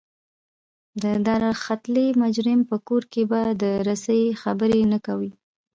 د 1.03 1.03
دارختلي 1.27 2.07
مجرم 2.21 2.59
په 2.69 2.75
کور 2.87 3.03
کې 3.11 3.23
به 3.31 3.41
د 3.61 3.63
رسۍ 3.87 4.23
خبرې 4.41 4.81
نه 4.91 4.99
کوئ. 5.05 5.31